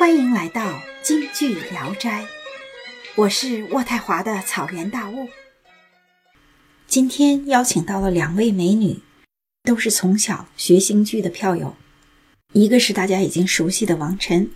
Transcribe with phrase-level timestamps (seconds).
[0.00, 2.26] 欢迎来到京剧聊斋，
[3.16, 5.28] 我是渥太华的草原大雾。
[6.86, 9.00] 今天邀请到了两位美女，
[9.62, 11.76] 都是从小学京剧的票友。
[12.54, 14.52] 一个是大家已经熟悉的王晨，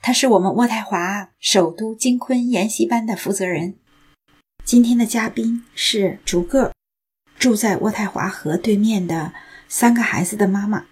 [0.00, 3.74] 她是我们渥太华首都金昆研习班的负责人。
[4.64, 6.72] 今天的嘉宾是竹个，
[7.36, 9.32] 住在渥太华河对面的
[9.68, 10.84] 三个孩子的妈妈。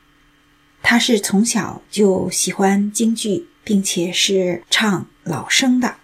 [0.82, 3.46] 她是从小就喜欢京剧。
[3.64, 5.96] 并且是唱老生的。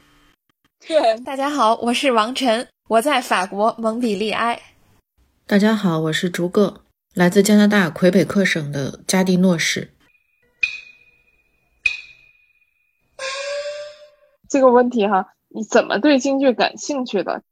[1.25, 4.61] 大家好，我是王晨，我在法国蒙彼利埃。
[5.47, 6.83] 大家好，我是逐个，
[7.15, 9.93] 来自加拿大魁北克省的加蒂诺市。
[14.49, 17.43] 这个问题哈，你怎么对京剧感兴趣的？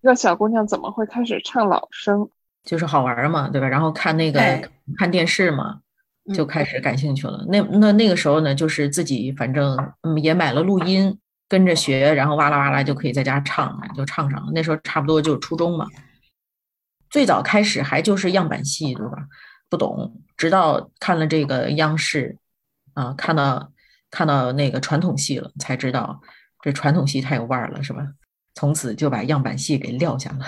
[0.00, 2.30] 一个小姑娘怎么会开始唱老生？
[2.64, 3.68] 就是好玩嘛，对吧？
[3.68, 4.40] 然后看那个
[4.96, 5.80] 看电视嘛。
[6.34, 7.44] 就开始感兴趣了。
[7.48, 11.18] 那那那个时候呢，就是自己反正嗯也买了录音，
[11.48, 14.52] 跟着学，然后哇啦哇啦就可以在家唱，就唱上了。
[14.54, 15.86] 那时候差不多就初中嘛。
[17.10, 19.26] 最早开始还就是样板戏，对吧？
[19.68, 22.36] 不懂，直到看了这个央视，
[22.94, 23.72] 啊，看到
[24.10, 26.20] 看到那个传统戏了，才知道
[26.62, 28.06] 这传统戏太有味儿了，是吧？
[28.54, 30.46] 从此就把样板戏给撂下了，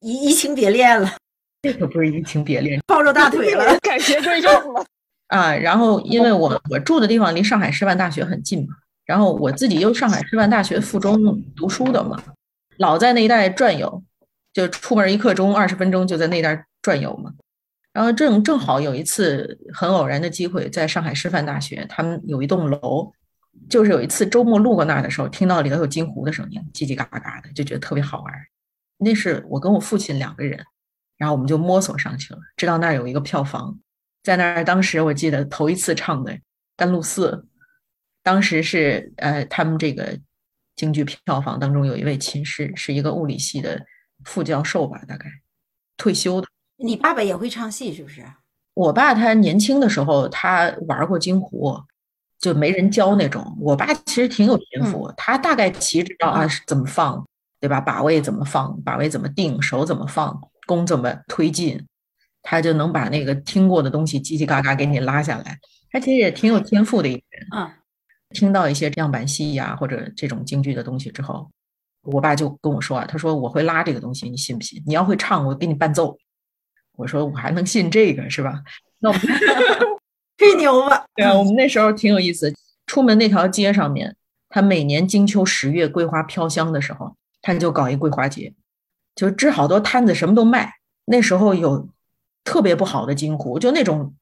[0.00, 1.16] 移移情别恋了。
[1.62, 4.84] 这可不是移情别恋， 抱着大腿了，改邪归正了
[5.28, 5.54] 啊！
[5.54, 12.16] 然后因为我我住的地方离上海师范大学很近嘛，然后我自己又上海师范大学附中读书的嘛，
[12.78, 14.02] 老在那一带转悠，
[14.52, 17.32] 就出门一刻钟二十分钟就在那带转悠嘛。
[17.92, 23.12] 然后正正好有一次很偶然的机会，在上海师范大学，他们有一栋楼，
[23.68, 28.32] 就是有一次周末路过那儿的时候，听到里头有金湖的声音，叽叽嘎嘎的，就觉得特别好玩。
[28.98, 30.64] 那是我跟我父亲两个人。
[31.20, 33.78] 然后我们就摸索上去了，知道那儿有一个票房，
[34.22, 36.32] 在那儿当时我记得头一次唱的
[36.78, 37.30] 《甘露寺》，
[38.22, 40.18] 当时是呃他们这个
[40.76, 43.84] 京剧票房当中有一位琴师，是一个物理系的
[44.24, 45.26] 副教授吧，大概
[45.98, 46.48] 退休的。
[46.78, 48.24] 你爸爸也会唱戏是不是？
[48.72, 51.78] 我爸他年轻的时候他玩过京胡，
[52.38, 53.54] 就没人教那种。
[53.60, 57.28] 我爸其实挺有天赋，他大概其知道啊怎么放，
[57.60, 57.78] 对吧？
[57.78, 60.40] 把位怎么放，把位怎么定，手怎么放。
[60.70, 61.84] 弓怎么推进，
[62.42, 65.58] 他就能把那个听过的东西叽叽嘎嘎给你拉下来。
[65.90, 67.76] 他其实也挺有天赋的一个人啊。
[68.30, 71.50] 听到一些样板戏呀或者这种京剧的东西之后，
[72.02, 74.80] 我爸就跟我说啊，他说我会拉这个东西，你信不信？
[74.86, 76.16] 你要会唱，我给你伴奏。
[76.96, 78.62] 我说我还能信这个是吧？
[79.00, 79.22] 那我们
[80.38, 81.04] 吹牛吧。
[81.16, 82.54] 对啊，我们那时候挺有意思。
[82.86, 84.14] 出门那条街上面，
[84.48, 88.54] 他每年金秋十月桂花飘香的时候，他就搞一桂花节。
[89.20, 90.72] 就支好多摊子，什么都卖。
[91.04, 91.90] 那时候有
[92.42, 94.14] 特别不好的金壶，就那种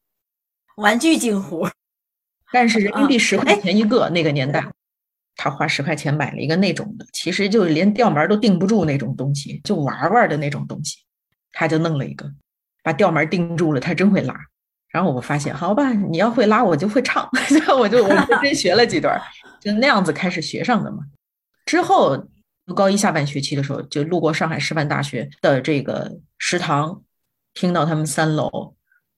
[0.75, 1.69] 玩具金壶，
[2.51, 4.09] 但是人民币十块钱一个。
[4.09, 4.67] 那个年代，
[5.37, 10.97] 他花十块钱买了一个那种的，其实就连吊门都定不住那种东西，就玩玩的那种东西。
[11.53, 12.29] 他就弄了一个，
[12.83, 13.79] 把吊门定住了。
[13.79, 14.35] 他真会拉。
[14.89, 17.31] 然后我发现，好吧，你要会拉，我就会唱。
[17.55, 19.17] 然后我就我就真学了几段，
[19.61, 21.05] 就那样子开始学上的嘛。
[21.67, 22.27] 之后。
[22.75, 27.03] 高一下半学期的时候，就路过上海师范大学的这个食堂，
[27.55, 28.75] 听到他们三楼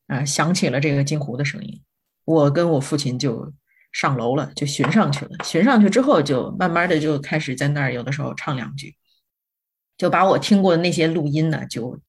[0.06, 1.82] 啊响起了这个金湖的声音，
[2.24, 3.52] 我跟我父亲就
[3.92, 5.30] 上楼了，就寻上去了。
[5.44, 8.94] 寻上去之后，就慢慢的就开始在那儿，有的时候唱两句，
[9.96, 12.00] 就把我听过的那些录音呢，就。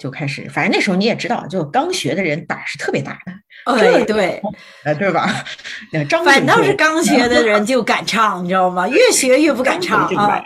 [0.00, 3.32] 就开始，反正那时候你也知道，就刚学的人胆是特别大的，
[3.76, 4.42] 对对，
[4.84, 5.44] 哎，对吧？
[6.08, 8.88] 张反倒是刚学的人就敢唱，你知道吗？
[8.88, 10.42] 越学越不敢唱啊。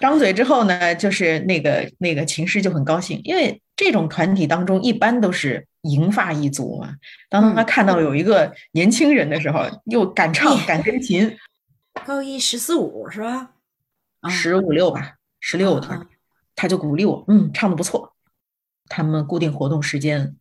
[0.00, 6.94] 张嘴之后呢，就是那个那个琴师就很高兴，因为这种团体当中一般都是银发一族嘛。
[7.28, 11.36] 当他看到有一个年轻人的时候，又敢唱敢跟琴，
[12.06, 13.50] 高一十四五是吧？
[14.28, 16.06] 十五六吧，十六他
[16.54, 18.12] 他就鼓励我，嗯，唱的不错。
[18.88, 20.36] 他们固定活动时间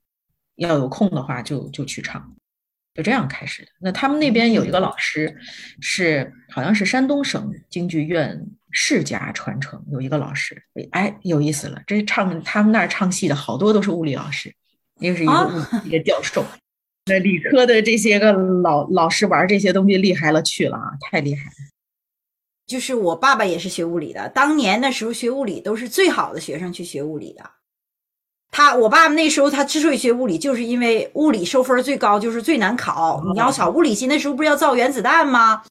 [0.59, 2.33] 要有空的话，就就去唱，
[2.93, 3.69] 就这样开始的。
[3.79, 5.35] 那他们那边有一个老师，
[5.81, 10.61] 是好像是山东省京剧院世家传承，有一个老师，
[10.91, 11.81] 哎，有意思了。
[11.87, 14.53] 这唱他们那儿唱戏的好多都是物理老师，
[14.99, 16.45] 又是一个物理的教授。
[17.05, 21.55] 那理科的这些个老老师玩这些东西厉害了去了啊，太厉害了。
[22.67, 27.49] 就是我爸爸也是学物理的，当年的时候学物理都是最好的学生去学物理的。
[28.51, 33.23] 他我爸爸那时候他之所以学物理，就是因为物理收分最高，就是最难考。
[33.31, 35.63] 你要考物理系，那时候不是要造原子弹吗？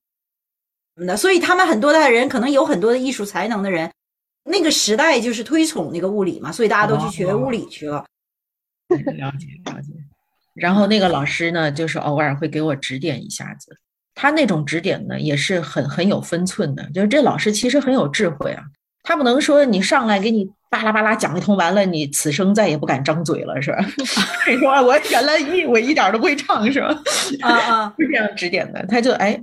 [0.94, 3.90] 那所以他们很多的人可能有很多的艺术才能的人，
[4.44, 8.04] 那个时代就是推崇那个物理嘛，所以大家都去学物理去了。
[8.88, 9.92] 了解了解。
[10.54, 13.78] 然后那个老师呢，就是偶尔会给我指点一下子。
[14.14, 16.90] 他那种指点呢，也是很很有分寸的。
[16.90, 18.64] 就是这老师其实很有智慧啊，
[19.04, 23.79] 他不能说你上来给你巴拉巴拉讲一通，完了你此生再也不敢张嘴了，是吧？
[24.49, 26.88] 你说我原来一我一点都不会唱，是吧？
[27.43, 28.85] 啊啊，是这样指点的。
[28.87, 29.43] 他就哎，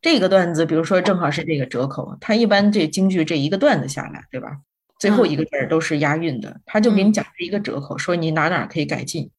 [0.00, 4.58] 这个段子，比如说正好是这个折口，他一般这京剧这一个段子下来，对吧？
[4.98, 9.30] 最后一个字儿都是押韵的，他就给你讲这一个折口，说你哪哪可以改进。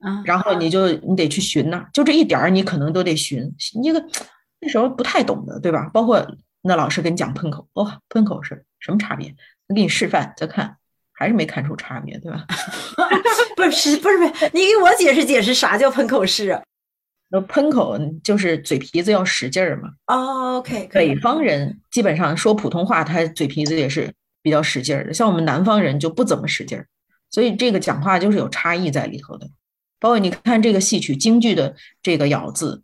[0.00, 3.50] 啊，然后你就你得去寻呐，就这一点儿你可能都得寻。
[3.82, 4.04] 那个
[4.60, 5.88] 那时候不太懂的，对吧？
[5.94, 6.26] 包括
[6.60, 9.34] 那老师跟你讲喷口，哇，喷口是什么差别？
[9.68, 10.76] 我给你示范再看，
[11.12, 12.44] 还是没看出差别，对吧？
[13.56, 16.60] 不是不是不是，你给我解释解释啥叫喷口式？
[17.28, 19.88] 那喷口就是嘴皮子要使劲儿嘛。
[20.06, 26.86] 哦，OK，北方人基本上说普通话，他嘴皮子也是比较使劲儿的，像我们南方人就不怎么使劲儿，
[27.30, 29.48] 所以这个讲话就是有差异在里头的。
[29.98, 32.82] 包括你看这个戏曲京剧的这个咬字，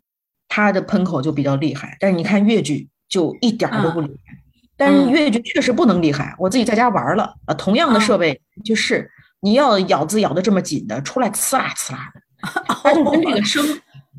[0.49, 4.42] 它的喷口就比较厉害，但是你看越剧就一点儿都不厉害。
[4.75, 9.09] 但是越剧确实不能厉害，我自己在家玩了啊，同样的设备就是
[9.41, 12.21] 你要咬字咬的这么紧的，出来呲啦呲啦的，
[12.83, 13.63] 它就跟这个声，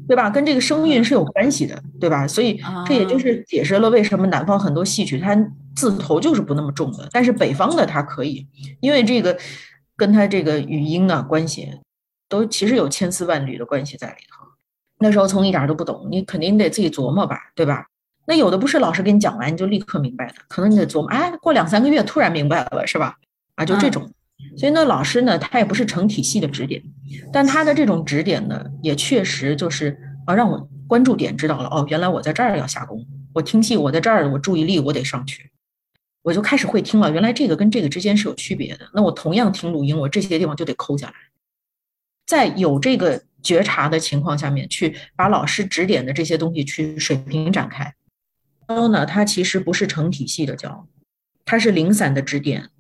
[0.07, 0.31] 对吧？
[0.31, 2.27] 跟这个声韵是有关系的，对吧？
[2.27, 5.37] 所以这也就是解释了为什么南方很多戏曲它
[5.75, 8.47] 字头就是不那么重的，但是北方的它可以，
[8.81, 9.37] 因为这个
[9.97, 11.71] 跟它这个语音啊关系。
[12.27, 14.45] 都其实有千丝万缕的关系在里头。
[14.99, 17.87] 那时候从一点都不懂，你肯定得自己琢磨吧，对吧？
[18.27, 23.17] 那有的不是老师给你讲完你就立刻明白的，可能你得琢磨，哎，过两三个月突然明白了，是吧？
[23.57, 24.11] 啊，就这种。
[24.57, 26.83] 所以那老师呢，他也不是成体系的指点，
[27.33, 35.51] 但他的这种指点呢，也确实就是啊，让我关注点知道了，哦，原来我在这儿要下功夫，我听戏，我在这儿，我注意力我得上去，
[36.23, 37.11] 我就开始会听了。
[37.11, 38.89] 原来这个跟这个之间是有区别的。
[38.93, 41.15] 那我同样听录音，我这些地方就得抠下来。
[42.27, 47.95] 在有这个觉察的情况下面，去把老师指点的这些东西去水平展开。
[48.69, 50.87] 教呢，它其实不是成体系的教，
[51.45, 52.71] 它是零散的指点。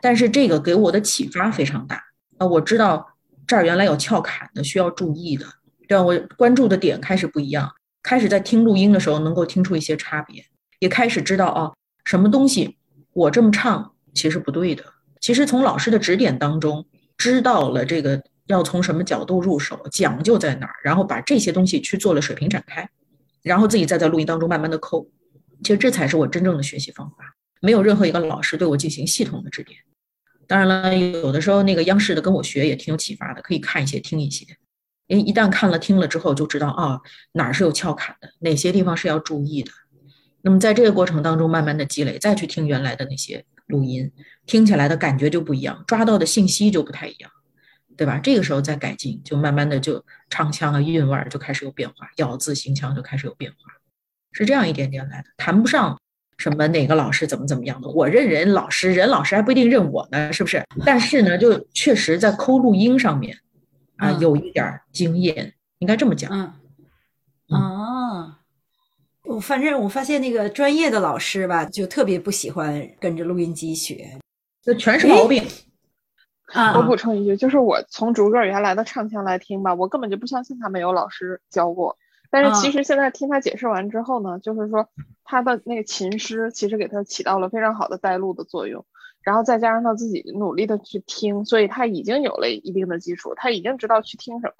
[0.00, 2.02] 但是这个给我的启发非常大
[2.38, 2.46] 啊！
[2.46, 5.46] 我知道这儿原来有翘坎的，需要注意的，
[5.88, 6.02] 对吧？
[6.02, 7.70] 我关注的点开始不一样，
[8.02, 10.44] 开始在听录音的时候能够听出一些差别，
[10.80, 11.72] 也开始知道啊，
[12.04, 12.76] 什么东西
[13.12, 14.84] 我这么唱其实不对的。
[15.20, 16.86] 其实从老师的指点当中
[17.16, 18.22] 知道了这个。
[18.46, 22.86] 要从什么角度入手，讲究在哪儿，然后把这些东西去做了水平展开，
[23.42, 25.06] 然后自己再在录音当中慢慢的抠，
[25.64, 27.34] 其实这才是我真正的学习方法。
[27.60, 29.80] 没有任何一个老师对我进行系统的指点。
[30.46, 34.44] 当然了，有的时候那个央视的跟我学也挺有启发的，可以看一些听一些。
[35.06, 37.00] 因为一旦看了听了之后，就知道啊
[37.32, 39.72] 哪儿是有窍坎的，哪些地方是要注意的。
[40.42, 44.12] 那么在这个过程当中慢慢的积累，再去听原来的那些录音，
[44.44, 47.30] 听起来的感觉就不一样，抓到的信息就不太一样。
[47.96, 48.18] 对吧？
[48.18, 53.58] 这个时候再改进，就慢慢的就唱腔啊、韵味儿就开始有变化，咬字形腔就开始有变化，
[54.34, 55.28] 是这样一点点来的。
[55.38, 55.98] 谈不上
[56.36, 60.62] 什么哪个老师怎么怎么样的，我认人老师，人老师还不一定认我呢，是不是？
[60.84, 63.38] 但是呢，就确实在抠录音上面
[63.96, 66.30] 啊，有一点经验，应该这么讲。
[67.48, 68.40] 嗯，啊，
[69.24, 74.18] 我反正我发现那个专业的老师吧，就特别不喜欢跟着录音机学，
[74.62, 75.42] 就全是毛病。
[76.74, 81.96] 我补充一句，就是我从逐个原来的唱腔来听吧，我根本就不相信他没有老师教过。
[82.34, 84.88] 但是其实现在听他解释完之后呢，就是说
[85.22, 88.84] 他的那个琴师其实给他起到了非常好的带路的作用，
[89.22, 94.54] 然后再加上他自己努力的去听，所以他已经有了一定的基础，他已经知道去听什么。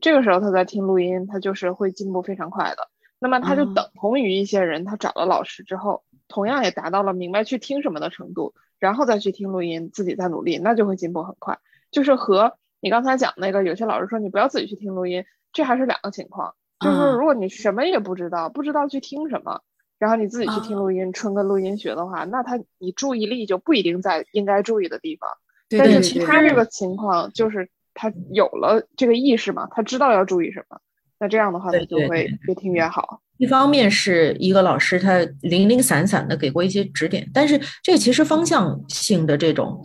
[0.00, 2.88] 这个时候他在听录音，他就是会进步非常快的。
[3.18, 8.54] 那么他就等同于一些人，他找了老师之后，同样也达到了明白去听什么的程度。
[8.78, 11.58] 然后再去听录音，自己再努力，那就会进步很快。
[11.90, 16.54] 就是和你刚才讲那个，有些老师说你不要自己去听录音，这还是两个情况。
[16.80, 19.60] 就是如果你什么也不知道，不知道去听什么，
[19.98, 25.28] 然后你自己去听录音，纯跟录音学的话，那他你注意力就不一定在应该注意的地方。
[25.76, 30.78] 但是其他这个情况，就是他有了这个意识嘛，他知道要注意什么，
[31.18, 33.20] 那这样的话他就会越听越好。
[33.38, 39.84] 一方面是一个老师，他零零散散的给过一些指点，但是这其实方向性的这种，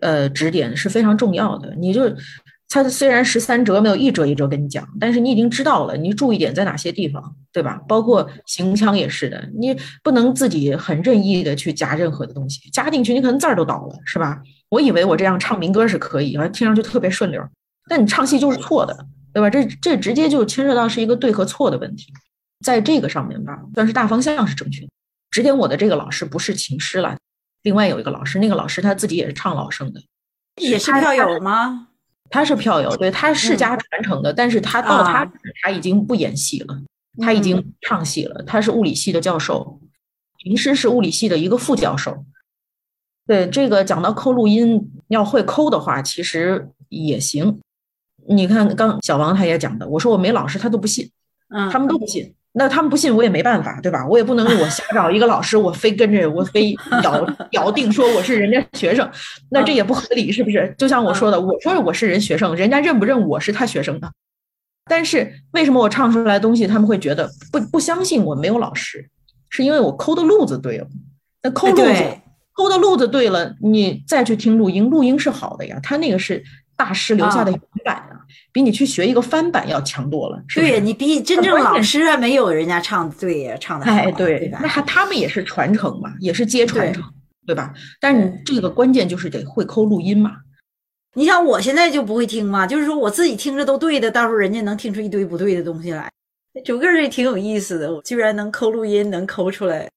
[0.00, 1.74] 呃，指点是非常重要的。
[1.74, 2.04] 你就
[2.68, 7.80] 他虽然十三折没有一折一折跟你讲，但是你已经知道了，你注意点在哪些地方，对吧？
[7.88, 14.40] 包括行腔也是的，你不能自己很任意的去加任何的东西，加进去你可能字儿都倒了，是吧？
[14.68, 17.40] 我以为我这样唱民歌是可以，啊，听上去特别顺溜，
[17.88, 19.48] 但你唱戏就是错的，对吧？
[19.48, 22.12] 这这直接就牵涉到是一个对和错的问题。
[22.64, 24.88] 在这个上面吧，算是大方向是正确的。
[25.30, 27.16] 指点我的这个老师不是琴师了，
[27.62, 30.00] 另外有一个老师，那个老师他自己也是唱老生的，
[30.60, 31.85] 也是票友吗？
[32.30, 35.30] 他是票友，对，他世家传承的，但是他到他
[35.62, 36.78] 他已经不演戏了，
[37.18, 39.80] 他已经唱戏了，他是物理系的教授，
[40.38, 42.24] 平师是物理系的一个副教授。
[43.26, 47.60] 对这个讲到抠录音，要会抠的话，其实也行。
[48.28, 51.10] 你看刚小王他也讲的，我说我没老师，他都不信，
[51.48, 52.34] 嗯，他们都不信。
[52.58, 54.06] 那他们不信我也没办法，对吧？
[54.06, 59.08] 我也不能我瞎 找一个老师，我非跟着我非咬咬定说我是人家学生，
[59.50, 60.74] 那这也不合理，是不是？
[60.78, 64.10] 就像我说的，我说我是人学生，人家认不认我是他学生呢？
[64.88, 69.08] 但是为什么我唱出来东西他们会觉得不不相信我没有老师？
[69.50, 70.86] 是因为我抠的路子对了。
[71.42, 72.18] 那抠路子
[72.54, 76.42] 抠的路子对了，你再去听录音，录音是好的呀，他那个是。
[76.78, 78.15] 大师留下的原版啊，
[78.52, 80.42] 比你去学一个翻版要强多了。
[80.54, 87.02] 对呀，你比真正老师还没有人家唱的对呀，唱的哎对，那他他们也是传承嘛，也是接传承，
[87.46, 87.72] 对吧？
[88.00, 90.32] 但是这个关键就是得会抠录音嘛。
[91.14, 96.10] 你像我现在就不会听嘛，就是说我自己听着都对的，到时候人家能听出一堆不对的东西来。
[96.64, 99.88] 九个也挺有意思的，我居然能抠录音，能抠出来。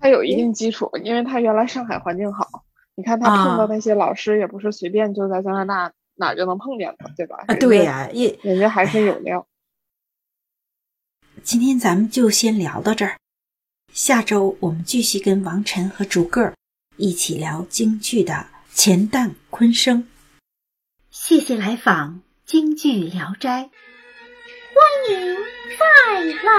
[0.00, 2.46] 他有一定基础，因为他原来上海环境好。
[2.94, 5.92] 你看他碰到那些老师，也不是随便就在加拿大。
[6.18, 7.44] 哪就能碰见他，对吧？
[7.46, 8.10] 啊，对呀，
[8.42, 9.46] 人家还是有料。
[11.44, 13.16] 今天咱们就先聊到这儿，
[13.92, 16.54] 下周我们继续跟王晨和竹个儿
[16.96, 20.08] 一起聊京剧的钱旦昆生。
[21.10, 23.70] 谢谢来访，京剧聊斋，
[24.74, 25.36] 欢迎
[25.78, 25.86] 再
[26.42, 26.58] 来。